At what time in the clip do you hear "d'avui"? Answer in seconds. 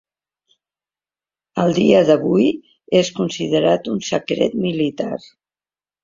2.07-2.47